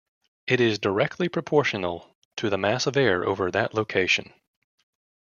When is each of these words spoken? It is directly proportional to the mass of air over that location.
It 0.47 0.59
is 0.59 0.79
directly 0.79 1.29
proportional 1.29 2.09
to 2.37 2.49
the 2.49 2.57
mass 2.57 2.87
of 2.87 2.97
air 2.97 3.23
over 3.23 3.51
that 3.51 3.75
location. 3.75 4.33